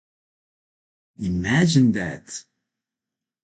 [1.19, 2.43] Imagine That!